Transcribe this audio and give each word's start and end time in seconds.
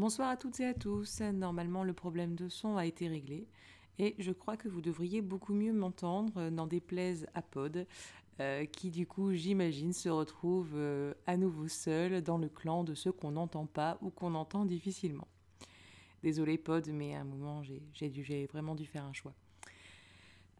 Bonsoir 0.00 0.30
à 0.30 0.38
toutes 0.38 0.60
et 0.60 0.64
à 0.64 0.72
tous. 0.72 1.20
Normalement, 1.20 1.84
le 1.84 1.92
problème 1.92 2.34
de 2.34 2.48
son 2.48 2.78
a 2.78 2.86
été 2.86 3.06
réglé 3.06 3.46
et 3.98 4.14
je 4.18 4.32
crois 4.32 4.56
que 4.56 4.66
vous 4.66 4.80
devriez 4.80 5.20
beaucoup 5.20 5.52
mieux 5.52 5.74
m'entendre, 5.74 6.48
n'en 6.48 6.66
déplaise 6.66 7.26
à 7.34 7.42
Pod, 7.42 7.86
euh, 8.40 8.64
qui 8.64 8.90
du 8.90 9.06
coup, 9.06 9.34
j'imagine, 9.34 9.92
se 9.92 10.08
retrouve 10.08 10.70
euh, 10.72 11.12
à 11.26 11.36
nouveau 11.36 11.68
seul 11.68 12.22
dans 12.22 12.38
le 12.38 12.48
clan 12.48 12.82
de 12.82 12.94
ceux 12.94 13.12
qu'on 13.12 13.32
n'entend 13.32 13.66
pas 13.66 13.98
ou 14.00 14.08
qu'on 14.08 14.34
entend 14.36 14.64
difficilement. 14.64 15.28
Désolé 16.22 16.56
Pod, 16.56 16.88
mais 16.88 17.14
à 17.14 17.20
un 17.20 17.24
moment, 17.24 17.62
j'ai 17.62 18.46
vraiment 18.46 18.74
dû 18.74 18.86
faire 18.86 19.04
un 19.04 19.12
choix. 19.12 19.34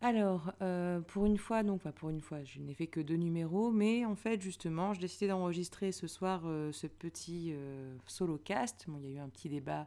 Alors, 0.03 0.55
euh, 0.62 1.01
pour 1.01 1.27
une 1.27 1.37
fois, 1.37 1.62
donc, 1.62 1.83
pour 1.83 2.09
une 2.09 2.23
fois, 2.23 2.43
je 2.43 2.59
n'ai 2.59 2.73
fait 2.73 2.87
que 2.87 3.01
deux 3.01 3.16
numéros, 3.16 3.71
mais 3.71 4.07
en 4.07 4.15
fait, 4.15 4.41
justement, 4.41 4.95
j'ai 4.95 5.01
décidé 5.01 5.29
d'enregistrer 5.29 5.93
ce 5.93 6.07
soir 6.07 6.41
euh, 6.46 6.73
ce 6.73 6.87
petit 6.87 7.53
euh, 7.53 7.95
solo 8.07 8.39
cast. 8.39 8.87
Bon, 8.89 8.98
il 9.02 9.11
y 9.11 9.12
a 9.12 9.16
eu 9.16 9.19
un 9.19 9.29
petit 9.29 9.48
débat 9.48 9.87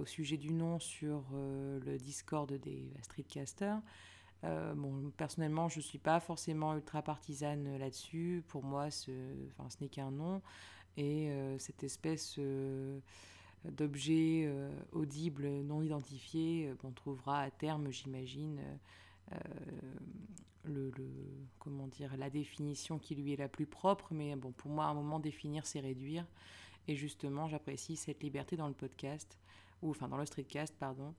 au 0.00 0.06
sujet 0.06 0.38
du 0.38 0.50
nom 0.50 0.78
sur 0.78 1.24
le 1.34 1.98
Discord 1.98 2.50
des 2.50 2.90
Streetcasters. 3.02 3.82
bon, 4.42 5.12
personnellement, 5.14 5.68
je 5.68 5.76
ne 5.76 5.82
suis 5.82 5.98
pas 5.98 6.20
forcément 6.20 6.74
ultra 6.74 7.02
partisane 7.02 7.76
là-dessus. 7.76 8.42
Pour 8.48 8.64
moi, 8.64 8.90
ce, 8.90 9.10
ce 9.68 9.76
n'est 9.82 9.90
qu'un 9.90 10.10
nom. 10.10 10.40
Et 10.96 11.30
cette 11.58 11.84
espèce 11.84 12.40
d'objet 13.66 14.50
audible 14.92 15.46
non 15.48 15.82
identifié, 15.82 16.72
qu'on 16.80 16.92
trouvera 16.92 17.40
à 17.42 17.50
terme, 17.50 17.90
j'imagine 17.90 18.62
euh, 19.32 19.38
le, 20.64 20.92
comment 21.58 21.86
dire, 21.86 22.16
la 22.16 22.30
définition 22.30 22.98
qui 22.98 23.14
lui 23.14 23.32
est 23.32 23.36
la 23.36 23.48
plus 23.48 23.66
propre, 23.66 24.08
mais 24.12 24.34
bon, 24.36 24.52
pour 24.52 24.70
moi, 24.70 24.84
à 24.84 24.88
un 24.88 24.94
moment, 24.94 25.20
définir, 25.20 25.66
c'est 25.66 25.80
réduire. 25.80 26.26
Et 26.88 26.96
justement, 26.96 27.48
j'apprécie 27.48 27.96
cette 27.96 28.22
liberté 28.22 28.56
dans 28.56 28.68
le 28.68 28.74
podcast, 28.74 29.38
ou 29.82 29.90
enfin 29.90 30.08
dans 30.08 30.18
le 30.18 30.26
streetcast, 30.26 30.74
pardon, 30.78 31.14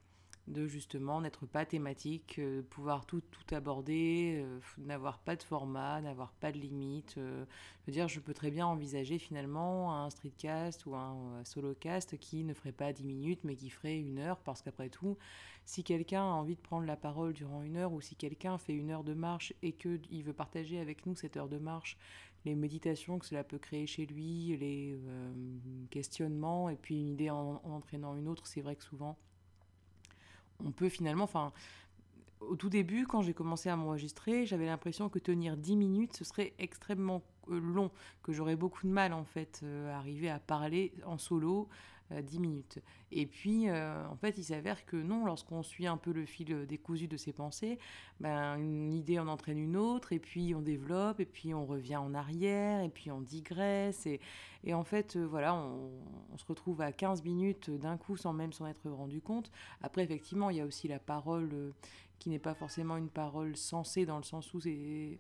de 0.48 0.68
justement 0.68 1.22
n'être 1.22 1.48
pas 1.48 1.66
thématique, 1.66 2.36
euh, 2.38 2.62
pouvoir 2.62 3.06
tout, 3.06 3.22
tout 3.32 3.56
aborder, 3.56 4.44
euh, 4.44 4.60
n'avoir 4.78 5.18
pas 5.18 5.36
de 5.36 5.42
format, 5.42 6.02
n'avoir 6.02 6.34
pas 6.34 6.52
de 6.52 6.60
limite. 6.60 7.16
Euh, 7.18 7.46
je 7.82 7.86
veux 7.88 7.94
dire, 7.94 8.08
je 8.08 8.20
peux 8.20 8.34
très 8.34 8.52
bien 8.52 8.68
envisager 8.68 9.18
finalement 9.18 9.96
un 9.96 10.10
streetcast 10.10 10.86
ou 10.86 10.96
un, 10.96 11.44
solocast 11.44 12.18
qui 12.18 12.44
ne 12.44 12.54
ferait 12.54 12.72
pas 12.72 12.94
10 12.94 13.04
minutes 13.06 13.40
mais 13.44 13.56
qui 13.56 13.70
ferait 13.70 13.98
une 13.98 14.20
heure 14.20 14.38
parce 14.40 14.62
qu'après 14.62 14.90
tout, 14.90 15.18
si 15.66 15.84
quelqu'un 15.84 16.22
a 16.22 16.34
envie 16.34 16.56
de 16.56 16.62
prendre 16.62 16.86
la 16.86 16.96
parole 16.96 17.34
durant 17.34 17.64
une 17.64 17.78
heure 17.78 17.94
ou 17.94 18.02
si 18.02 18.16
quelqu'un 18.16 18.60
fait 18.60 18.74
une 18.74 18.92
heure 18.92 19.04
de 19.04 19.16
marche 19.16 19.54
et 19.64 19.72
qu'il 19.74 20.24
veut 20.24 20.34
partager 20.34 20.80
avec 20.80 21.08
nous 21.08 21.16
cette 21.16 21.38
heure 21.38 21.50
de 21.50 21.58
marche, 21.58 21.98
les 22.46 22.54
méditations 22.54 23.18
que 23.18 23.26
cela 23.26 23.44
peut 23.44 23.58
créer 23.58 23.88
chez 23.88 24.06
lui, 24.06 24.56
les 24.58 24.96
questionnements 25.90 26.70
et 26.70 26.76
puis 26.76 27.00
une 27.00 27.10
idée 27.10 27.32
en 27.32 27.60
entraînant 27.64 28.16
une 28.16 28.28
autre, 28.28 28.46
c'est 28.46 28.62
vrai 28.62 28.76
que 28.76 28.84
souvent 28.84 29.18
on 30.64 30.72
peut 30.72 30.90
finalement, 30.90 31.24
enfin, 31.24 31.52
au 32.42 32.56
tout 32.56 32.70
début, 32.70 33.08
quand 33.08 33.22
j'ai 33.22 33.34
commencé 33.34 33.70
à 33.70 33.76
m'enregistrer, 33.76 34.46
j'avais 34.46 34.66
l'impression 34.66 35.10
que 35.10 35.20
tenir 35.20 35.58
10 35.58 35.76
minutes, 35.76 36.16
ce 36.16 36.24
serait 36.24 36.54
extrêmement 36.60 37.24
euh, 37.50 37.60
long, 37.60 37.92
que 38.24 38.34
j'aurais 38.34 38.56
beaucoup 38.56 38.86
de 38.86 38.92
mal 38.92 39.14
en 39.14 39.24
fait 39.24 39.62
euh, 39.64 39.94
à 39.94 39.98
arriver 39.98 40.30
à 40.30 40.40
parler 40.40 40.94
en 41.06 41.18
solo 41.18 41.70
10 42.12 42.38
euh, 42.38 42.40
minutes. 42.40 42.80
Et 43.12 43.26
puis, 43.26 43.70
en 43.72 44.16
fait, 44.18 44.38
il 44.38 44.44
s'avère 44.44 44.86
que 44.86 44.98
non, 44.98 45.26
lorsqu'on 45.26 45.64
suit 45.64 45.88
un 45.88 45.98
peu 45.98 46.12
le 46.12 46.26
fil 46.26 46.66
décousu 46.66 47.08
de 47.08 47.18
ses 47.18 47.34
pensées, 47.34 47.80
ben, 48.20 48.58
une 48.58 48.92
idée 48.92 49.20
en 49.20 49.28
entraîne 49.28 49.58
une 49.58 49.78
autre, 49.78 50.12
et 50.12 50.20
puis 50.20 50.54
on 50.56 50.62
développe, 50.62 51.20
et 51.20 51.26
puis 51.26 51.54
on 51.54 51.66
revient 51.66 51.98
en 51.98 52.14
arrière, 52.14 52.82
et 52.82 52.90
puis 52.90 53.12
on 53.12 53.22
digresse, 53.22 54.06
et, 54.06 54.20
et 54.64 54.74
en 54.74 54.84
fait, 54.84 55.18
voilà, 55.18 55.56
on, 55.56 55.92
on, 56.34 56.38
se 56.38 56.46
retrouve 56.46 56.82
à 56.82 56.92
15 56.92 57.24
minutes 57.24 57.70
d'un 57.70 57.98
coup 57.98 58.18
sans 58.18 58.34
même 58.34 58.52
s'en 58.52 58.68
être 58.68 58.90
rendu 58.90 59.22
compte. 59.22 59.52
Après, 59.82 60.04
effectivement, 60.04 60.50
il 60.50 60.58
y 60.58 60.62
a 60.62 60.66
aussi 60.66 60.88
la 60.88 61.00
parole 61.00 61.74
qui 62.20 62.30
n'est 62.30 62.40
pas 62.40 62.54
forcément 62.54 62.98
une 62.98 63.10
parole 63.10 63.56
sensée 63.56 64.06
dans 64.06 64.18
le 64.18 64.24
sens 64.24 64.54
où 64.54 64.60
c'est... 64.60 65.20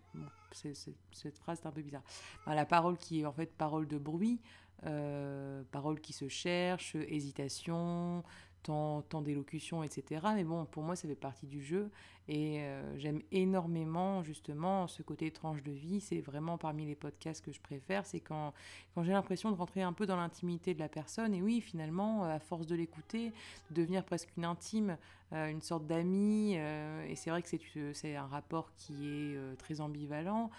cette 0.51 1.37
phrase 1.37 1.59
est 1.61 1.67
un 1.67 1.71
peu 1.71 1.81
bizarre. 1.81 2.03
la 2.47 2.65
parole 2.65 2.97
qui 2.97 3.21
est 3.21 3.25
en 3.25 3.33
fait 3.33 3.51
parole 3.53 3.87
de 3.87 3.97
bruit, 3.97 4.39
euh, 4.85 5.63
parole 5.71 5.99
qui 5.99 6.13
se 6.13 6.27
cherche, 6.27 6.95
hésitation, 6.95 8.23
tant, 8.65 9.21
d'élocution, 9.21 9.83
etc. 9.83 10.27
Mais 10.35 10.43
bon, 10.43 10.65
pour 10.65 10.83
moi, 10.83 10.95
ça 10.95 11.07
fait 11.07 11.15
partie 11.15 11.45
du 11.45 11.63
jeu. 11.63 11.89
Et 12.27 12.61
euh, 12.61 12.97
j'aime 12.97 13.21
énormément, 13.31 14.23
justement, 14.23 14.87
ce 14.87 15.03
côté 15.03 15.27
étrange 15.27 15.61
de 15.63 15.71
vie. 15.71 16.01
C'est 16.01 16.21
vraiment 16.21 16.57
parmi 16.57 16.85
les 16.85 16.95
podcasts 16.95 17.43
que 17.45 17.51
je 17.51 17.61
préfère. 17.61 18.05
C'est 18.05 18.19
quand, 18.19 18.53
quand 18.93 19.03
j'ai 19.03 19.11
l'impression 19.11 19.51
de 19.51 19.55
rentrer 19.55 19.83
un 19.83 19.93
peu 19.93 20.05
dans 20.05 20.17
l'intimité 20.17 20.73
de 20.73 20.79
la 20.79 20.89
personne. 20.89 21.33
Et 21.33 21.41
oui, 21.41 21.61
finalement, 21.61 22.23
à 22.23 22.39
force 22.39 22.65
de 22.65 22.75
l'écouter, 22.75 23.31
de 23.69 23.75
devenir 23.75 24.03
presque 24.03 24.29
une 24.37 24.45
intime, 24.45 24.97
euh, 25.33 25.49
une 25.49 25.61
sorte 25.61 25.85
d'ami. 25.85 26.55
Euh, 26.57 27.05
et 27.07 27.15
c'est 27.15 27.29
vrai 27.29 27.41
que 27.41 27.93
c'est 27.93 28.15
un 28.15 28.27
rapport 28.27 28.71
qui 28.75 29.07
est 29.07 29.57
très 29.57 29.81
ambivalent, 29.81 30.49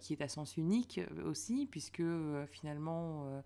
qui 0.00 0.14
est 0.14 0.22
à 0.22 0.28
sens 0.28 0.56
unique 0.56 1.00
aussi, 1.24 1.66
puisque 1.70 2.02
finalement, 2.50 3.24
euh, 3.26 3.40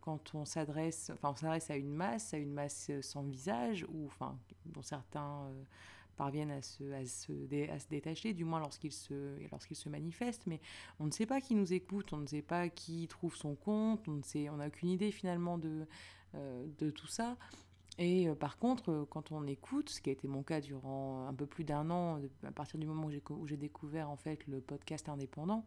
quand 0.00 0.34
on 0.34 0.44
s'adresse, 0.44 1.10
enfin, 1.14 1.30
on 1.30 1.36
s'adresse 1.36 1.70
à 1.70 1.76
une 1.76 1.92
masse, 1.92 2.34
à 2.34 2.38
une 2.38 2.52
masse 2.52 2.90
sans 3.00 3.22
visage, 3.22 3.86
ou 3.92 4.06
enfin, 4.06 4.38
dont 4.66 4.82
certains 4.82 5.46
euh, 5.46 5.62
parviennent 6.16 6.50
à 6.50 6.62
se, 6.62 7.86
détacher, 7.88 8.32
du 8.32 8.44
moins 8.44 8.60
lorsqu'ils 8.60 8.92
se, 8.92 9.88
manifestent, 9.88 10.46
mais 10.46 10.60
on 11.00 11.06
ne 11.06 11.10
sait 11.10 11.26
pas 11.26 11.40
qui 11.40 11.54
nous 11.54 11.72
écoute, 11.72 12.12
on 12.12 12.18
ne 12.18 12.26
sait 12.26 12.42
pas 12.42 12.68
qui 12.68 13.06
trouve 13.08 13.34
son 13.36 13.54
compte, 13.54 14.06
on 14.08 14.56
n'a 14.56 14.66
aucune 14.66 14.90
idée 14.90 15.10
finalement 15.10 15.58
de, 15.58 15.86
euh, 16.34 16.90
tout 16.94 17.06
ça. 17.06 17.36
Et 17.98 18.28
par 18.38 18.58
contre, 18.58 19.06
quand 19.08 19.32
on 19.32 19.46
écoute, 19.46 19.88
ce 19.88 20.02
qui 20.02 20.10
a 20.10 20.12
été 20.12 20.28
mon 20.28 20.42
cas 20.42 20.60
durant 20.60 21.26
un 21.28 21.32
peu 21.32 21.46
plus 21.46 21.64
d'un 21.64 21.88
an, 21.90 22.20
à 22.46 22.52
partir 22.52 22.78
du 22.78 22.86
moment 22.86 23.08
où 23.30 23.46
j'ai 23.46 23.56
découvert 23.56 24.10
en 24.10 24.16
fait 24.16 24.46
le 24.46 24.60
podcast 24.60 25.08
indépendant, 25.08 25.64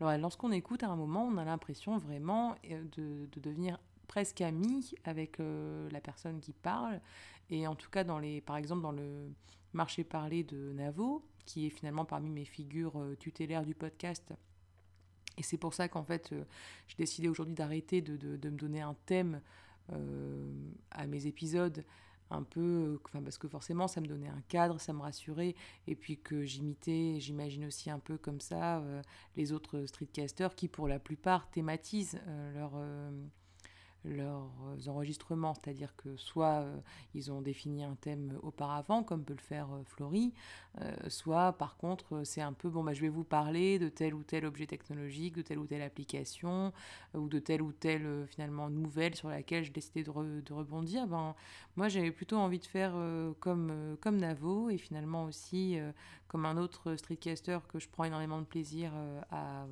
alors, 0.00 0.16
lorsqu'on 0.18 0.52
écoute 0.52 0.82
à 0.82 0.88
un 0.88 0.96
moment, 0.96 1.24
on 1.24 1.36
a 1.36 1.44
l'impression 1.44 1.98
vraiment 1.98 2.56
euh, 2.70 2.82
de, 2.96 3.40
devenir 3.40 3.78
presque 4.08 4.40
ami 4.40 4.92
avec 5.04 5.40
euh, 5.40 5.88
la 5.90 6.00
personne 6.00 6.40
qui 6.40 6.52
parle. 6.52 7.00
Et 7.50 7.66
en 7.66 7.74
tout 7.74 7.90
cas, 7.90 8.04
dans 8.04 8.18
les, 8.18 8.40
par 8.40 8.56
exemple, 8.56 8.82
dans 8.82 8.92
le 8.92 9.30
marché 9.72 10.04
parlé 10.04 10.42
de 10.44 10.72
Navo, 10.72 11.24
qui 11.46 11.66
est 11.66 11.70
finalement 11.70 12.04
parmi 12.04 12.30
mes 12.30 12.44
figures 12.44 12.98
euh, 12.98 13.16
tutélaires 13.16 13.64
du 13.64 13.74
podcast. 13.74 14.32
Et 15.36 15.42
c'est 15.42 15.58
pour 15.58 15.74
ça 15.74 15.88
qu'en 15.88 16.04
fait, 16.04 16.32
j'ai 16.86 16.96
décidé 16.96 17.28
aujourd'hui 17.28 17.54
d'arrêter 17.54 18.00
de, 18.00 18.16
de, 18.16 18.50
me 18.50 18.56
donner 18.56 18.82
un 18.82 18.94
thème 19.04 19.40
à 20.92 21.06
mes 21.08 21.26
épisodes 21.26 21.84
un 22.30 22.42
peu, 22.42 22.98
enfin 23.04 23.22
parce 23.22 23.38
que 23.38 23.48
forcément 23.48 23.88
ça 23.88 24.00
me 24.00 24.06
donnait 24.06 24.28
un 24.28 24.42
cadre, 24.48 24.80
ça 24.80 24.92
me 24.92 25.00
rassurait, 25.00 25.54
et 25.86 25.94
puis 25.94 26.18
que 26.18 26.44
j'imitais, 26.44 27.16
j'imagine 27.20 27.66
aussi 27.66 27.90
un 27.90 27.98
peu 27.98 28.16
comme 28.18 28.40
ça 28.40 28.78
euh, 28.78 29.02
les 29.36 29.52
autres 29.52 29.86
streetcasters 29.86 30.54
qui 30.54 30.68
pour 30.68 30.88
la 30.88 30.98
plupart 30.98 31.48
thématisent 31.50 32.18
euh, 32.26 32.54
leur 32.54 32.72
euh, 32.76 33.10
leurs 34.04 34.50
enregistrements, 34.86 35.54
c'est-à-dire 35.54 35.94
que 35.96 36.16
soit 36.16 36.62
euh, 36.62 36.76
ils 37.14 37.32
ont 37.32 37.40
défini 37.40 37.84
un 37.84 37.94
thème 37.94 38.38
auparavant, 38.42 39.02
comme 39.02 39.24
peut 39.24 39.34
le 39.34 39.42
faire 39.42 39.68
euh, 39.72 40.20
euh, 40.80 40.92
soit 41.08 41.52
par 41.52 41.76
contre 41.76 42.22
c'est 42.24 42.40
un 42.40 42.52
peu, 42.52 42.68
bon, 42.68 42.84
bah, 42.84 42.92
je 42.92 43.00
vais 43.00 43.08
vous 43.08 43.24
parler 43.24 43.78
de 43.78 43.88
tel 43.88 44.14
ou 44.14 44.22
tel 44.22 44.44
objet 44.44 44.66
technologique, 44.66 45.36
de 45.36 45.42
telle 45.42 45.58
ou 45.58 45.66
telle 45.66 45.82
application, 45.82 46.72
ou 47.14 47.28
de 47.28 47.38
telle 47.38 47.62
ou 47.62 47.72
telle 47.72 48.26
finalement 48.28 48.68
nouvelle 48.68 49.14
sur 49.14 49.28
laquelle 49.28 49.64
j'ai 49.64 49.72
décidé 49.72 50.02
de, 50.02 50.40
de, 50.40 50.52
rebondir. 50.52 51.06
Ben, 51.06 51.34
moi 51.76 51.88
j'avais 51.88 52.10
plutôt 52.10 52.36
envie 52.36 52.58
de 52.58 52.66
faire 52.66 52.94
comme, 53.40 53.96
comme 54.00 54.18
Navo, 54.18 54.70
et 54.70 54.78
finalement 54.78 55.24
aussi 55.24 55.78
comme 56.34 56.46
un 56.46 56.56
autre 56.56 56.96
streetcaster 56.96 57.60
que 57.68 57.78
je 57.78 57.88
prends 57.88 58.02
énormément 58.02 58.40
de 58.40 58.44
plaisir 58.44 58.90
à 59.30 59.66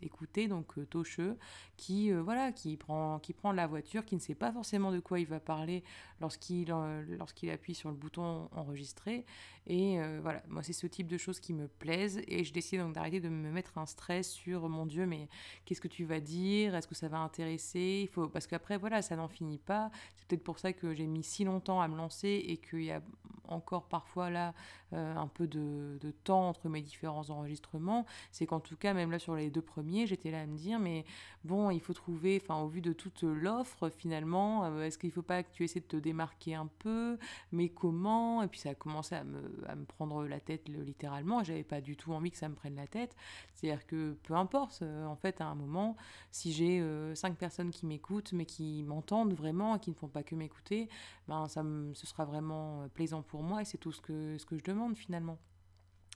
écouter, 0.00 0.48
donc 0.48 0.72
Tocheux, 0.88 1.36
qui, 1.76 2.10
voilà, 2.12 2.50
qui, 2.50 2.78
prend, 2.78 3.18
qui 3.18 3.34
prend 3.34 3.52
la 3.52 3.66
voiture, 3.66 4.06
qui 4.06 4.14
ne 4.14 4.20
sait 4.20 4.34
pas 4.34 4.50
forcément 4.50 4.90
de 4.90 5.00
quoi 5.00 5.20
il 5.20 5.26
va 5.26 5.38
parler 5.38 5.84
lorsqu'il 6.20 6.72
euh, 6.72 7.04
lorsqu'il 7.18 7.50
appuie 7.50 7.74
sur 7.74 7.90
le 7.90 7.94
bouton 7.96 8.48
enregistrer. 8.52 9.24
Et 9.66 10.00
euh, 10.00 10.18
voilà, 10.22 10.42
moi 10.48 10.62
c'est 10.62 10.72
ce 10.72 10.86
type 10.86 11.08
de 11.08 11.18
choses 11.18 11.40
qui 11.40 11.52
me 11.52 11.68
plaisent 11.68 12.20
et 12.26 12.44
je 12.44 12.52
décide 12.52 12.80
donc 12.80 12.94
d'arrêter 12.94 13.20
de 13.20 13.28
me 13.28 13.50
mettre 13.50 13.76
un 13.76 13.86
stress 13.86 14.30
sur 14.30 14.68
mon 14.68 14.86
Dieu, 14.86 15.06
mais 15.06 15.28
qu'est-ce 15.64 15.80
que 15.80 15.88
tu 15.88 16.04
vas 16.04 16.20
dire? 16.20 16.74
Est-ce 16.74 16.88
que 16.88 16.94
ça 16.94 17.08
va 17.08 17.18
intéresser? 17.18 18.00
Il 18.02 18.08
faut 18.08 18.28
parce 18.28 18.46
qu'après 18.46 18.78
voilà, 18.78 19.02
ça 19.02 19.16
n'en 19.16 19.28
finit 19.28 19.58
pas. 19.58 19.90
C'est 20.16 20.26
peut-être 20.26 20.44
pour 20.44 20.58
ça 20.58 20.72
que 20.72 20.94
j'ai 20.94 21.06
mis 21.06 21.22
si 21.22 21.44
longtemps 21.44 21.80
à 21.80 21.88
me 21.88 21.96
lancer 21.96 22.42
et 22.46 22.56
qu'il 22.56 22.84
y 22.84 22.92
a 22.92 23.02
encore 23.46 23.88
parfois 23.88 24.30
là 24.30 24.54
un 24.92 25.26
peu 25.26 25.46
de, 25.46 25.97
de, 25.98 26.10
temps 26.10 26.48
entre 26.48 26.68
mes 26.68 26.82
différents 26.82 27.30
enregistrements, 27.30 28.06
c'est 28.32 28.46
qu'en 28.46 28.60
tout 28.60 28.76
cas, 28.76 28.94
même 28.94 29.10
là 29.10 29.18
sur 29.18 29.34
les 29.34 29.50
deux 29.50 29.62
premiers, 29.62 30.06
j'étais 30.06 30.30
là 30.30 30.40
à 30.40 30.46
me 30.46 30.56
dire, 30.56 30.78
mais 30.78 31.04
bon, 31.44 31.70
il 31.70 31.80
faut 31.80 31.92
trouver, 31.92 32.40
enfin 32.42 32.60
au 32.60 32.68
vu 32.68 32.80
de 32.80 32.92
toute 32.92 33.22
l'offre 33.22 33.88
finalement, 33.88 34.80
est-ce 34.80 34.98
qu'il 34.98 35.08
ne 35.10 35.14
faut 35.14 35.22
pas 35.22 35.42
que 35.42 35.52
tu 35.52 35.64
essaies 35.64 35.80
de 35.80 35.86
te 35.86 35.96
démarquer 35.96 36.54
un 36.54 36.68
peu, 36.78 37.18
mais 37.52 37.68
comment? 37.68 38.42
Et 38.42 38.48
puis 38.48 38.60
ça 38.60 38.70
a 38.70 38.74
commencé 38.74 39.14
à 39.14 39.24
me, 39.24 39.84
prendre 39.86 40.24
la 40.26 40.40
tête 40.40 40.68
littéralement, 40.68 41.44
j'avais 41.44 41.62
pas 41.62 41.80
du 41.80 41.96
tout 41.96 42.12
envie 42.12 42.30
que 42.30 42.38
ça 42.38 42.48
me 42.48 42.54
prenne 42.54 42.76
la 42.76 42.86
tête, 42.86 43.14
c'est-à-dire 43.54 43.86
que 43.86 44.16
peu 44.22 44.34
importe, 44.34 44.82
en 44.82 45.16
fait, 45.16 45.40
à 45.40 45.46
un 45.46 45.54
moment, 45.54 45.96
si 46.30 46.52
j'ai 46.52 46.82
cinq 47.14 47.36
personnes 47.36 47.70
qui 47.70 47.86
m'écoutent, 47.86 48.32
mais 48.32 48.46
qui 48.46 48.82
m'entendent 48.82 49.34
vraiment, 49.34 49.78
qui 49.78 49.90
ne 49.90 49.94
font 49.94 50.08
pas 50.08 50.22
que 50.22 50.34
m'écouter, 50.34 50.88
ben 51.28 51.46
ça 51.48 51.62
ce 51.94 52.06
sera 52.06 52.24
vraiment 52.24 52.82
euh, 52.82 52.88
plaisant 52.88 53.22
pour 53.22 53.42
moi 53.42 53.62
et 53.62 53.64
c'est 53.64 53.78
tout 53.78 53.92
ce 53.92 54.00
que, 54.00 54.36
ce 54.38 54.46
que 54.46 54.56
je 54.56 54.64
demande 54.64 54.96
finalement. 54.96 55.38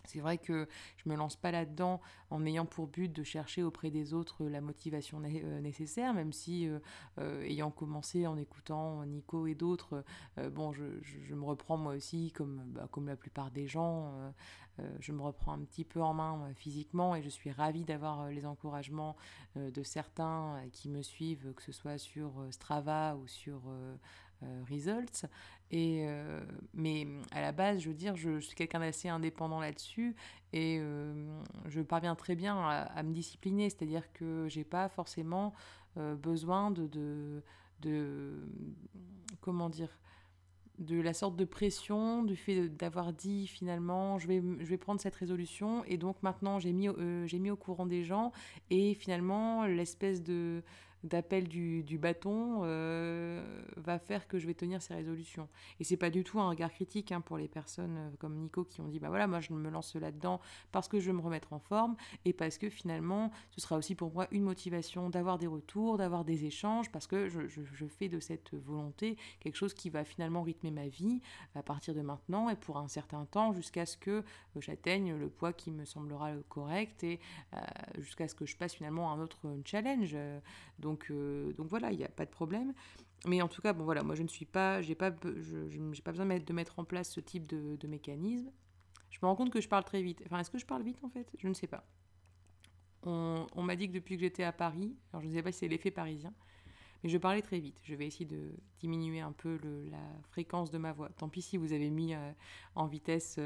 C'est 0.04 0.20
vrai 0.20 0.38
que 0.38 0.68
je 0.96 1.08
me 1.08 1.16
lance 1.16 1.36
pas 1.36 1.50
là-dedans 1.50 2.00
en 2.30 2.44
ayant 2.44 2.66
pour 2.66 2.86
but 2.86 3.12
de 3.12 3.22
chercher 3.22 3.62
auprès 3.62 3.90
des 3.90 4.14
autres 4.14 4.44
la 4.44 4.60
motivation 4.60 5.22
euh, 5.24 5.60
nécessaire, 5.60 6.14
même 6.14 6.32
si, 6.32 6.68
euh, 7.18 7.42
ayant 7.42 7.70
commencé 7.70 8.26
en 8.26 8.36
écoutant 8.36 9.04
Nico 9.04 9.46
et 9.46 9.54
d'autres, 9.54 10.04
bon, 10.50 10.72
je, 10.72 11.34
me 11.34 11.44
reprends 11.44 11.76
moi 11.76 11.94
aussi, 11.94 12.32
comme, 12.32 12.62
bah, 12.66 12.88
la 13.06 13.16
plupart 13.16 13.50
des 13.50 13.66
gens, 13.66 14.12
je 15.00 15.12
me 15.12 15.22
reprends 15.22 15.52
un 15.52 15.64
petit 15.64 15.84
peu 15.84 16.00
en 16.00 16.14
main 16.14 16.52
physiquement 16.54 17.14
et 17.14 17.22
je 17.22 17.28
suis 17.28 17.50
ravie 17.50 17.84
d'avoir 17.84 18.28
les 18.28 18.46
encouragements 18.46 19.16
de 19.56 19.82
certains 19.82 20.62
qui 20.72 20.88
me 20.88 21.02
suivent, 21.02 21.52
que 21.54 21.62
ce 21.62 21.72
soit 21.72 21.98
sur 21.98 22.32
Strava 22.50 23.16
ou 23.16 23.26
sur 23.26 23.60
euh, 23.68 23.96
results. 24.68 25.26
Et, 25.70 26.04
euh, 26.06 26.40
mais 26.74 27.06
à 27.30 27.40
la 27.40 27.52
base, 27.52 27.80
je 27.80 27.88
veux 27.88 27.94
dire, 27.94 28.14
je, 28.16 28.40
suis 28.40 28.54
quelqu'un 28.54 28.80
d'assez 28.80 29.08
indépendant 29.08 29.60
là-dessus 29.60 30.14
et 30.52 30.78
euh, 30.80 31.14
je 31.66 31.80
parviens 31.80 32.14
très 32.14 32.34
bien 32.34 32.58
à, 32.60 33.02
me 33.02 33.12
discipliner, 33.12 33.70
c'est-à-dire 33.70 34.12
que 34.12 34.46
j'ai 34.48 34.64
pas 34.64 34.88
forcément 34.88 35.54
besoin 35.96 36.70
de, 36.70 36.86
de, 36.86 37.42
de, 37.80 38.48
comment 39.40 39.68
dire 39.68 39.98
de 40.78 40.98
la 41.00 41.12
sorte 41.12 41.36
de 41.36 41.44
pression 41.44 42.22
du 42.22 42.34
fait 42.34 42.70
d'avoir 42.70 43.12
dit 43.12 43.46
finalement 43.46 44.18
je 44.18 44.26
vais, 44.26 44.42
je 44.60 44.64
vais 44.64 44.78
prendre 44.78 45.00
cette 45.00 45.14
résolution 45.14 45.84
et 45.84 45.98
donc 45.98 46.22
maintenant 46.22 46.58
j'ai 46.58 46.72
mis, 46.72 46.88
j'ai 47.26 47.38
mis 47.38 47.50
au 47.50 47.56
courant 47.56 47.84
des 47.84 48.04
gens 48.04 48.32
et 48.70 48.94
finalement 48.94 49.66
l'espèce 49.66 50.22
de 50.22 50.62
d'appel 51.04 51.48
du, 51.48 51.98
bâton 51.98 52.60
euh, 52.62 53.42
va 53.76 53.98
faire 53.98 54.28
que 54.28 54.38
je 54.38 54.46
vais 54.46 54.54
tenir 54.54 54.80
ces 54.82 54.94
résolutions. 54.94 55.48
Et 55.80 55.84
c'est 55.84 55.96
pas 55.96 56.10
du 56.10 56.24
tout 56.24 56.40
un 56.40 56.48
regard 56.48 56.72
critique 56.72 57.12
hein, 57.12 57.20
pour 57.20 57.36
les 57.36 57.48
personnes 57.48 57.96
euh, 57.96 58.10
comme 58.18 58.36
Nico 58.36 58.64
qui 58.64 58.80
ont 58.80 58.88
dit 58.88 58.98
bah 58.98 59.08
voilà 59.08 59.26
moi 59.26 59.40
je 59.40 59.52
me 59.52 59.70
lance 59.70 59.94
là-dedans 59.94 60.40
parce 60.70 60.88
que 60.88 61.00
je 61.00 61.10
veux 61.10 61.16
me 61.16 61.22
remettre 61.22 61.52
en 61.52 61.58
forme 61.58 61.96
et 62.24 62.32
parce 62.32 62.58
que 62.58 62.68
finalement 62.68 63.30
ce 63.50 63.60
sera 63.60 63.76
aussi 63.76 63.94
pour 63.94 64.12
moi 64.12 64.28
une 64.30 64.42
motivation 64.42 65.10
d'avoir 65.10 65.38
des 65.38 65.46
retours, 65.46 65.98
d'avoir 65.98 66.24
des 66.24 66.44
échanges 66.44 66.90
parce 66.90 67.06
que 67.06 67.28
je, 67.28 67.48
je, 67.48 67.86
fais 67.86 68.08
de 68.08 68.20
cette 68.20 68.54
volonté 68.54 69.16
quelque 69.40 69.56
chose 69.56 69.74
qui 69.74 69.90
va 69.90 70.04
finalement 70.04 70.42
rythmer 70.42 70.70
ma 70.70 70.86
vie 70.86 71.20
à 71.54 71.62
partir 71.62 71.94
de 71.94 72.00
maintenant 72.00 72.48
et 72.48 72.56
pour 72.56 72.78
un 72.78 72.88
certain 72.88 73.24
temps 73.26 73.52
jusqu'à 73.52 73.86
ce 73.86 73.96
que 73.96 74.10
euh, 74.10 74.22
j'atteigne 74.60 75.16
le 75.16 75.28
poids 75.28 75.52
qui 75.52 75.70
me 75.70 75.84
semblera 75.84 76.32
correct 76.48 77.04
et 77.04 77.20
jusqu'à 77.98 78.28
ce 78.28 78.34
que 78.34 78.46
je 78.46 78.56
passe 78.56 78.74
finalement 78.74 79.10
à 79.10 79.14
un 79.14 79.20
autre 79.20 79.40
challenge. 79.64 80.16
Donc 80.78 80.91
donc, 80.92 81.06
euh, 81.10 81.52
donc 81.54 81.68
voilà, 81.68 81.90
il 81.90 81.96
n'y 81.96 82.04
a 82.04 82.08
pas 82.08 82.26
de 82.26 82.30
problème. 82.30 82.74
Mais 83.26 83.40
en 83.40 83.48
tout 83.48 83.62
cas, 83.62 83.72
bon 83.72 83.84
voilà, 83.84 84.02
moi 84.02 84.14
je 84.14 84.22
ne 84.22 84.28
suis 84.28 84.44
pas, 84.44 84.82
j'ai 84.82 84.94
pas, 84.94 85.10
pas 85.10 85.30
besoin 86.10 86.26
de 86.26 86.52
mettre, 86.52 86.78
en 86.78 86.84
place 86.84 87.10
ce 87.10 87.20
type 87.20 87.46
de, 87.46 87.86
mécanisme. 87.86 88.50
Je 89.10 89.18
me 89.22 89.26
rends 89.26 89.36
compte 89.36 89.50
que 89.50 89.60
je 89.60 89.68
parle 89.68 89.84
très 89.84 90.02
vite. 90.02 90.22
Enfin, 90.26 90.38
est-ce 90.38 90.50
que 90.50 90.58
je 90.58 90.66
parle 90.66 90.82
vite 90.82 91.02
en 91.02 91.08
fait? 91.08 91.30
Je 91.38 91.48
ne 91.48 91.54
sais 91.54 91.66
pas. 91.66 91.86
On, 93.04 93.46
m'a 93.56 93.74
dit 93.74 93.88
que 93.88 93.94
depuis 93.94 94.16
que 94.16 94.20
j'étais 94.20 94.44
à 94.44 94.52
Paris, 94.52 94.94
alors 95.12 95.22
je 95.22 95.28
ne 95.28 95.32
sais 95.32 95.42
pas 95.42 95.50
si 95.50 95.60
c'est 95.60 95.68
l'effet 95.68 95.90
parisien, 95.90 96.32
mais 97.02 97.08
je 97.08 97.18
parlais 97.18 97.42
très 97.42 97.58
vite. 97.58 97.80
Je 97.84 97.94
vais 97.94 98.06
essayer 98.06 98.26
de 98.26 98.52
diminuer 98.78 99.20
un 99.20 99.32
peu 99.32 99.58
la 99.90 99.98
fréquence 100.30 100.70
de 100.70 100.78
ma 100.78 100.92
voix. 100.92 101.08
Tant 101.16 101.28
pis 101.28 101.42
si 101.42 101.56
vous 101.56 101.72
avez 101.72 101.90
mis 101.90 102.14
euh, 102.14 102.32
en 102.74 102.86
vitesse 102.86 103.38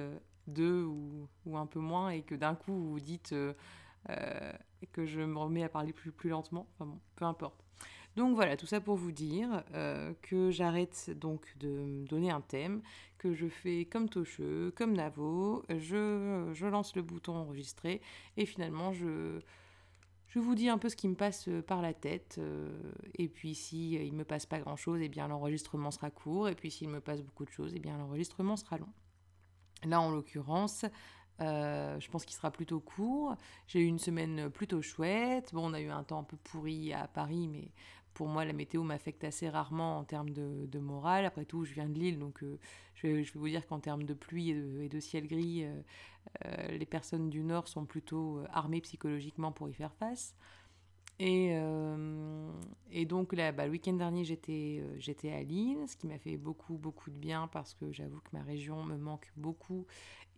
2 0.49 0.63
euh, 0.63 0.85
ou, 0.85 1.29
ou, 1.47 1.57
un 1.57 1.67
peu 1.67 1.81
moins 1.81 2.11
et 2.11 2.23
que 2.23 2.35
d'un 2.35 2.55
coup 2.55 2.73
vous 2.73 2.91
vous 2.91 3.01
dites 3.01 3.33
euh, 3.33 3.55
et 4.09 4.87
que 4.87 5.07
je 5.07 5.21
me 5.21 5.39
remets 5.39 5.65
à 5.65 5.69
parler 5.69 5.93
plus, 5.93 6.29
lentement. 6.29 6.67
Enfin 6.75 6.87
bon, 6.87 7.01
peu 7.17 7.25
importe. 7.25 7.67
Donc 8.17 8.35
voilà, 8.35 8.57
tout 8.57 8.67
ça 8.67 8.81
pour 8.81 8.97
vous 8.97 9.13
dire 9.13 9.63
euh, 9.75 10.15
que 10.23 10.51
j'arrête 10.51 11.11
donc 11.19 11.55
de 11.59 11.69
me 11.69 12.07
donner 12.07 12.31
un 12.31 12.41
thème, 12.41 12.81
que 13.19 13.35
je 13.35 13.47
fais 13.47 13.85
comme 13.85 14.09
Tocheux, 14.09 14.73
comme 14.75 14.95
Navo, 14.95 15.63
je, 15.69 16.65
lance 16.67 16.97
le 16.97 17.03
bouton 17.03 17.35
enregistrer 17.35 18.01
et 18.39 18.47
finalement 18.47 18.95
je, 18.95 19.41
je 20.29 20.39
vous 20.39 20.55
dis 20.55 20.71
un 20.71 20.79
peu 20.79 20.89
ce 20.89 20.97
qui 20.97 21.09
me 21.09 21.15
passe 21.15 21.51
par 21.67 21.83
la 21.83 21.93
tête. 21.93 22.37
Euh, 22.39 22.71
et 23.17 23.29
puis 23.29 23.55
si 23.55 23.93
il 23.93 24.15
me 24.15 24.25
passe 24.25 24.47
pas 24.47 24.61
grand 24.61 24.77
chose, 24.77 25.03
et 25.03 25.07
eh 25.07 25.09
bien 25.11 25.29
l'enregistrement 25.29 25.91
sera 25.91 26.11
court. 26.11 26.49
Et 26.49 26.55
puis 26.55 26.71
s'il 26.71 26.89
me 26.89 27.01
passe 27.01 27.21
beaucoup 27.23 27.45
de 27.45 27.51
choses, 27.51 27.75
et 27.75 27.77
eh 27.77 27.81
bien 27.81 27.99
l'enregistrement 27.99 28.57
sera 28.57 28.79
long. 28.79 28.93
Là 29.85 30.01
en 30.01 30.11
l'occurrence, 30.11 30.87
euh, 31.41 31.99
je 32.01 32.11
pense 32.11 32.25
qu'il 32.25 32.35
sera 32.35 32.51
plutôt 32.51 32.81
court. 32.81 33.37
J'ai 33.67 33.81
eu 33.81 33.87
une 33.87 33.99
semaine 33.99 34.51
plutôt 34.51 34.83
chouette. 34.83 35.51
Bon, 35.53 35.71
on 35.71 35.75
a 35.75 35.81
eu 35.81 35.91
un 35.91 36.03
temps 36.03 36.21
un 36.21 36.25
peu 36.25 36.37
pourri 36.37 36.93
à 36.93 37.07
Paris, 37.07 37.49
mais 37.49 37.69
pour 38.15 38.29
moi, 38.29 38.45
la 38.45 38.53
météo 38.53 38.83
m'affecte 38.83 39.25
assez 39.25 39.49
rarement 39.49 39.99
en 39.99 40.05
termes 40.05 40.31
de, 40.31 40.79
morale. 40.79 41.25
Après 41.27 41.45
tout, 41.45 41.65
je 41.65 41.75
viens 41.75 41.89
de 41.89 41.99
Lille, 41.99 42.19
donc 42.19 42.43
euh, 42.43 42.59
je, 42.95 43.09
vais, 43.09 43.23
vous 43.35 43.49
dire 43.49 43.67
qu'en 43.67 43.81
termes 43.81 44.05
de 44.05 44.15
pluie 44.15 44.51
et 44.51 44.89
de, 44.89 45.01
ciel 45.01 45.27
gris, 45.27 45.65
euh, 45.65 46.69
les 46.69 46.87
personnes 46.87 47.29
du 47.29 47.43
Nord 47.43 47.69
sont 47.69 47.85
plutôt 47.85 48.43
armées 48.53 48.81
psychologiquement 48.81 49.53
pour 49.53 49.69
y 49.69 49.75
faire 49.75 49.93
face. 49.95 50.35
Et, 51.19 51.59
et 52.91 53.07
donc 53.07 53.33
là, 53.33 53.51
bah, 53.53 53.65
le 53.65 53.73
week-end 53.73 53.95
dernier, 53.95 54.25
j'étais 54.25 54.85
j'étais 54.99 55.33
à 55.33 55.43
Lille, 55.43 55.79
ce 55.89 55.97
qui 55.97 56.07
m'a 56.07 56.19
fait 56.19 56.37
beaucoup, 56.37 56.77
beaucoup 56.77 57.11
de 57.11 57.19
bien 57.19 57.49
parce 57.49 57.73
que 57.73 57.91
j'avoue 57.91 58.21
que 58.21 58.29
ma 58.35 58.43
région 58.43 58.85
me 58.85 58.99
manque 58.99 59.33
beaucoup 59.37 59.87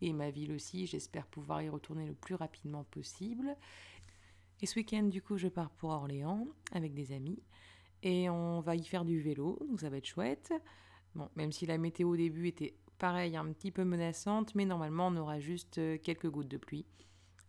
et 0.00 0.12
ma 0.12 0.30
ville 0.30 0.52
aussi. 0.52 0.86
J'espère 0.86 1.26
pouvoir 1.26 1.62
y 1.62 1.68
retourner 1.68 2.06
le 2.06 2.14
plus 2.14 2.36
rapidement 2.36 2.84
possible. 2.84 3.56
Et 4.60 4.66
ce 4.66 4.76
week-end, 4.76 5.04
du 5.04 5.22
coup, 5.22 5.36
je 5.36 5.48
pars 5.48 5.70
pour 5.70 5.90
Orléans 5.90 6.46
avec 6.72 6.94
des 6.94 7.12
amis 7.12 7.42
et 8.02 8.28
on 8.30 8.60
va 8.60 8.76
y 8.76 8.84
faire 8.84 9.04
du 9.04 9.20
vélo, 9.20 9.58
donc 9.68 9.80
ça 9.80 9.90
va 9.90 9.98
être 9.98 10.06
chouette. 10.06 10.52
Bon, 11.14 11.28
même 11.36 11.52
si 11.52 11.66
la 11.66 11.78
météo 11.78 12.10
au 12.10 12.16
début 12.16 12.48
était 12.48 12.74
pareil, 12.98 13.36
un 13.36 13.52
petit 13.52 13.70
peu 13.70 13.84
menaçante, 13.84 14.54
mais 14.54 14.64
normalement 14.64 15.08
on 15.08 15.16
aura 15.16 15.40
juste 15.40 15.78
euh, 15.78 15.98
quelques 15.98 16.28
gouttes 16.28 16.48
de 16.48 16.56
pluie. 16.56 16.86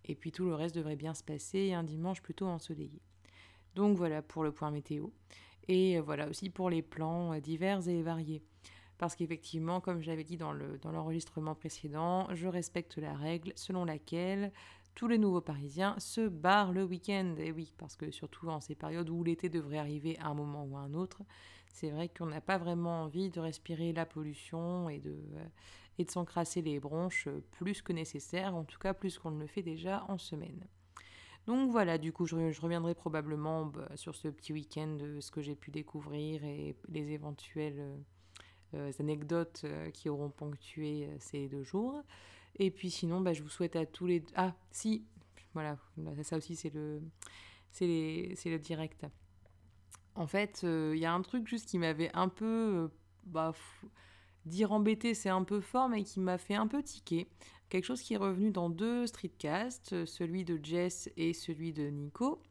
Et 0.06 0.16
puis 0.16 0.32
tout 0.32 0.46
le 0.46 0.56
reste 0.56 0.76
devrait 0.76 0.96
bien 0.96 1.14
se 1.14 1.24
passer, 1.24 1.74
un 1.74 1.84
dimanche 1.84 2.22
plutôt 2.22 2.48
ensoleillé. 2.48 3.02
Donc 3.76 3.98
voilà 3.98 4.22
pour 4.22 4.44
le 4.44 4.52
point 4.52 4.72
météo. 4.72 5.08
Et 5.68 5.98
euh, 5.98 6.02
voilà 6.02 6.28
aussi 6.28 6.50
pour 6.50 6.70
les 6.70 6.82
plans 6.82 7.34
euh, 7.34 7.40
divers 7.40 7.88
et 7.88 8.02
variés 8.02 8.42
parce 9.00 9.16
qu'effectivement, 9.16 9.80
comme 9.80 10.02
j'avais 10.02 10.26
dit 10.26 10.36
dans 10.36 10.52
l'enregistrement 10.52 11.56
précédent, 11.56 12.28
je 12.34 12.48
respecte 12.48 12.98
la 12.98 13.14
règle 13.14 13.54
selon 13.56 13.86
laquelle 13.86 14.52
tous 14.94 15.08
les 15.08 15.18
nouveaux 15.18 15.40
Parisiens 15.40 15.96
se 16.00 16.28
barrent 16.28 16.74
le 16.74 16.84
week-end. 16.84 17.36
Et 17.38 17.54
oui, 17.54 17.74
parce 17.78 17.96
que 17.96 18.12
surtout 18.12 18.50
en 18.50 18.60
ces 18.60 18.76
périodes 18.76 19.10
où 19.10 19.24
l'été 19.24 19.48
devrait 19.48 19.78
arriver 19.78 20.20
à 20.20 20.28
un 20.28 20.34
moment 20.34 20.66
ou 20.66 20.76
à 20.76 20.82
un 20.82 20.94
autre, 20.94 21.22
c'est 21.70 21.90
vrai 21.90 22.10
qu'on 22.10 22.26
n'a 22.26 22.42
pas 22.42 22.58
vraiment 22.58 23.04
envie 23.04 23.30
de 23.30 23.40
respirer 23.40 23.94
la 23.94 24.06
pollution 24.06 24.90
et 24.90 25.00
de, 25.00 25.16
et 25.98 26.04
de 26.04 26.12
s'encrasser 26.12 26.62
les 26.62 26.82
bronches 26.82 27.30
plus 27.52 27.82
que 27.82 27.94
nécessaire, 27.94 28.54
en 28.54 28.66
tout 28.66 28.80
cas 28.80 28.94
plus 28.94 29.18
qu'on 29.18 29.32
ne 29.32 29.40
le 29.40 29.48
fait 29.48 29.64
déjà 29.64 30.04
en 30.10 30.18
semaine. 30.18 30.68
Donc 31.48 31.72
voilà, 31.72 31.98
du 31.98 32.14
coup, 32.14 32.26
je, 32.26 32.36
reviendrai 32.62 32.94
probablement 32.94 33.66
bah, 33.66 33.90
sur 33.96 34.16
ce 34.16 34.28
petit 34.28 34.54
week-end 34.54 34.96
de 34.96 35.20
ce 35.20 35.32
que 35.32 35.42
j'ai 35.42 35.56
pu 35.56 35.72
découvrir 35.72 36.44
et 36.44 36.76
les 36.90 37.12
éventuels 37.12 37.98
euh, 38.76 38.92
anecdotes 39.00 39.62
euh, 39.64 39.90
qui 39.90 40.10
auront 40.10 40.30
ponctué 40.30 41.08
euh, 41.08 41.16
ces 41.20 41.48
deux 41.48 41.64
jours. 41.64 42.04
Et 42.60 42.70
puis 42.70 42.92
sinon, 42.92 43.20
bah, 43.20 43.34
je 43.34 43.42
vous 43.42 43.50
souhaite 43.50 43.76
à 43.76 43.88
tous 43.88 44.06
les... 44.06 44.24
Ah, 44.36 44.54
si, 44.72 45.06
voilà, 45.54 45.78
ça 46.22 46.38
aussi 46.38 46.56
c'est 46.56 46.72
le, 46.72 47.02
c'est 47.72 47.88
le 47.88 48.60
direct. 48.60 49.08
En 50.14 50.28
fait, 50.28 50.62
il 50.64 50.98
y 50.98 51.06
a 51.06 51.14
un 51.14 51.22
truc 51.22 51.48
juste 51.48 51.68
qui 51.68 51.80
m'avait 51.80 52.12
un 52.14 52.30
peu... 52.30 52.92
bah, 53.26 53.54
dire 54.50 54.72
embêté, 54.72 55.14
c'est 55.14 55.30
un 55.30 55.44
peu 55.44 55.62
fort, 55.62 55.90
mais 55.90 56.04
qui 56.04 56.20
m'a 56.20 56.38
fait 56.38 56.56
un 56.56 56.68
peu 56.68 56.84
tiquer. 56.84 57.28
Quelque 57.70 57.86
chose 57.86 58.02
qui 58.02 58.16
est 58.16 58.18
revenu 58.18 58.52
dans 58.52 58.70
deux 58.70 59.06
streetcasts, 59.08 60.06
celui 60.06 60.44
de 60.44 60.60
Jess 60.62 61.10
et 61.18 61.34
celui 61.34 61.72
de 61.72 61.84
Nico. 61.84 62.42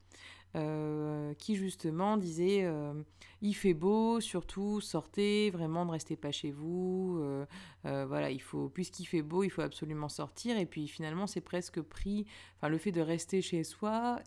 Euh, 0.56 1.34
qui 1.34 1.56
justement 1.56 2.16
disait 2.16 2.64
euh, 2.64 2.94
il 3.42 3.52
fait 3.52 3.74
beau, 3.74 4.18
surtout 4.18 4.80
sortez, 4.80 5.50
vraiment 5.50 5.84
ne 5.84 5.90
restez 5.90 6.16
pas 6.16 6.32
chez 6.32 6.50
vous. 6.52 7.18
Euh, 7.20 7.44
voilà, 8.06 8.30
il 8.30 8.40
faut 8.40 8.70
puisqu'il 8.70 9.04
fait 9.04 9.20
beau, 9.20 9.44
il 9.44 9.50
faut 9.50 9.60
absolument 9.60 10.08
sortir. 10.08 10.56
Et 10.56 10.64
puis 10.64 10.88
finalement, 10.88 11.26
c'est 11.26 11.42
presque 11.42 11.82
pris. 11.82 12.24
Enfin, 12.56 12.70
le 12.70 12.78
fait 12.78 12.92
de 12.92 13.02
rester 13.02 13.42
chez 13.42 13.62
soi 13.62 14.20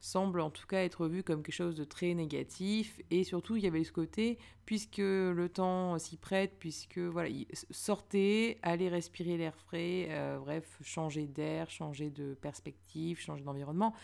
semble 0.00 0.40
en 0.40 0.50
tout 0.50 0.66
cas 0.66 0.84
être 0.84 1.08
vu 1.08 1.22
comme 1.22 1.42
quelque 1.42 1.54
chose 1.54 1.74
de 1.74 1.84
très 1.84 2.14
négatif. 2.14 3.00
Et 3.10 3.24
surtout, 3.24 3.56
il 3.56 3.64
y 3.64 3.66
avait 3.66 3.84
ce 3.84 3.92
côté, 3.92 4.38
puisque 4.64 4.98
le 4.98 5.48
temps 5.48 5.98
s'y 5.98 6.16
prête, 6.16 6.54
puisque 6.58 6.98
voilà, 6.98 7.30
sortez, 7.70 8.58
allez 8.62 8.88
respirer 8.88 9.36
l'air 9.36 9.54
frais, 9.56 10.08
euh, 10.10 10.38
bref, 10.38 10.78
changer 10.82 11.26
d'air, 11.26 11.70
changer 11.70 12.10
de 12.10 12.34
perspective, 12.34 13.18
changer 13.18 13.44
d'environnement. 13.44 13.94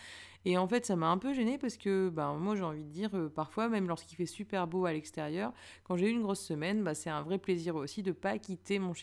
Et 0.45 0.59
en 0.59 0.67
fait, 0.67 0.85
ça 0.85 0.97
m'a 0.97 1.09
un 1.09 1.19
peu 1.19 1.35
gênée 1.35 1.59
parce 1.59 1.77
que 1.77 2.09
ben, 2.09 2.35
moi, 2.35 2.57
j'ai 2.57 2.65
envie 2.65 2.85
de 2.85 2.91
dire, 2.91 3.11
euh, 3.15 3.29
parfois, 3.29 3.69
même 3.69 3.87
lorsqu'il 3.87 4.17
fait 4.17 4.27
super 4.27 4.67
beau 4.67 4.87
à 4.87 4.93
l'extérieur, 4.93 5.53
quand 5.85 5.97
j'ai 5.97 6.09
eu 6.09 6.13
une 6.13 6.23
grosse 6.23 6.45
semaine, 6.45 6.83
bah, 6.83 6.95
c'est 6.95 7.11
un 7.11 7.23
vrai 7.23 7.39
plaisir 7.39 7.77
aussi 7.77 8.03
de 8.03 8.13
pas 8.13 8.39
quitter 8.39 8.79
mon 8.79 8.95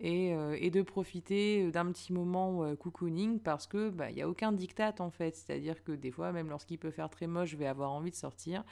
chez-moi 0.00 0.36
euh, 0.36 0.56
et, 0.58 0.70
de 0.70 0.82
profiter 0.82 1.70
d'un 1.70 1.90
petit 1.92 2.12
moment 2.12 2.64
euh, 2.64 2.74
cocooning 2.74 3.40
parce 3.40 3.66
que 3.66 3.88
il 3.88 3.94
bah, 3.94 4.12
n'y 4.12 4.22
a 4.22 4.28
aucun 4.28 4.52
diktat 4.52 4.94
en 4.98 5.10
fait. 5.10 5.36
C'est-à-dire 5.36 5.82
que 5.82 5.92
des 5.92 6.10
fois, 6.10 6.32
même 6.32 6.48
lorsqu'il 6.48 6.78
peut 6.78 6.90
faire 6.90 7.10
très 7.10 7.26
moche, 7.26 7.50
je 7.50 7.56
vais 7.56 7.66
avoir 7.66 7.92
envie 7.92 8.10
de 8.10 8.16
sortir. 8.16 8.64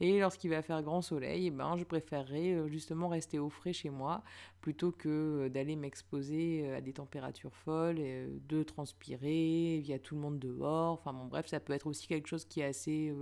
Et 0.00 0.20
lorsqu'il 0.20 0.50
va 0.50 0.62
faire 0.62 0.82
grand 0.82 1.02
soleil, 1.02 1.46
eh 1.46 1.50
ben, 1.50 1.76
je 1.76 1.84
préférerais 1.84 2.54
euh, 2.54 2.68
justement 2.68 3.08
rester 3.08 3.38
au 3.38 3.50
frais 3.50 3.72
chez 3.72 3.90
moi 3.90 4.22
plutôt 4.60 4.92
que 4.92 5.48
d'aller 5.48 5.76
m'exposer 5.76 6.72
à 6.74 6.80
des 6.80 6.92
températures 6.92 7.54
folles, 7.54 8.00
de 8.48 8.62
transpirer, 8.64 9.76
il 9.76 9.86
y 9.86 9.92
a 9.92 9.98
tout 9.98 10.16
le 10.16 10.20
monde 10.20 10.38
dehors. 10.38 10.94
Enfin 10.94 11.12
bon, 11.12 11.26
bref, 11.26 11.46
ça 11.46 11.60
peut 11.60 11.72
être 11.72 11.86
aussi 11.86 12.08
quelque 12.08 12.26
chose 12.26 12.44
qui 12.44 12.60
est 12.60 12.64
assez, 12.64 13.14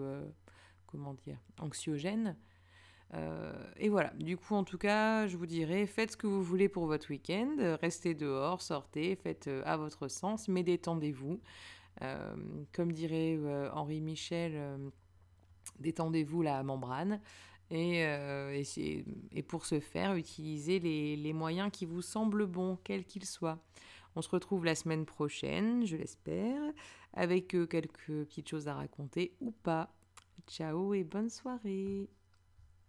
comment 0.87 1.13
dire, 1.13 1.39
anxiogène. 1.61 2.37
Euh, 3.15 3.53
et 3.77 3.89
voilà, 3.89 4.13
du 4.19 4.37
coup 4.37 4.55
en 4.55 4.65
tout 4.65 4.79
cas, 4.79 5.27
je 5.27 5.37
vous 5.37 5.47
dirais, 5.47 5.87
faites 5.87 6.13
ce 6.13 6.17
que 6.17 6.27
vous 6.27 6.43
voulez 6.43 6.69
pour 6.69 6.87
votre 6.87 7.11
week-end, 7.11 7.77
restez 7.81 8.15
dehors, 8.15 8.61
sortez, 8.61 9.17
faites 9.17 9.47
euh, 9.47 9.63
à 9.65 9.77
votre 9.77 10.09
sens, 10.09 10.49
mais 10.49 10.63
détendez-vous. 10.63 11.41
Euh, 12.03 12.35
comme 12.73 12.93
dirait 12.93 13.39
Henri 13.73 14.01
Michel, 14.01 14.61
détendez-vous 15.79 16.43
la 16.43 16.63
membrane. 16.63 17.21
Et, 17.71 18.03
et, 19.33 19.43
pour 19.43 19.67
ce 19.67 19.81
faire, 19.81 20.15
utilisez 20.15 20.79
les, 20.79 21.17
les, 21.17 21.33
moyens 21.33 21.69
qui 21.73 21.85
vous 21.85 22.03
semblent 22.03 22.47
bons, 22.47 22.79
quels 22.85 23.05
qu'ils 23.05 23.25
soient. 23.25 23.59
On 24.15 24.23
se 24.23 24.29
retrouve 24.29 24.65
la 24.65 24.77
semaine 24.77 25.05
prochaine, 25.05 25.85
je 25.85 25.97
l'espère, 25.97 26.63
avec 27.13 27.49
quelques 27.49 28.07
petites 28.07 28.49
choses 28.49 28.69
à 28.69 28.75
raconter 28.75 29.35
ou 29.41 29.51
pas. 29.51 29.91
Ciao 30.47 30.95
et 30.95 31.03
bonne 31.03 31.31
soirée 31.31 32.09